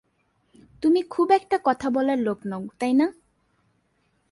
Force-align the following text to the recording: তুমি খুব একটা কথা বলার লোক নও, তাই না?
তুমি 0.83 1.01
খুব 1.09 1.27
একটা 1.31 1.57
কথা 1.63 1.87
বলার 1.89 2.19
লোক 2.19 2.39
নও, 2.45 2.63
তাই 2.79 2.93
না? 2.93 3.07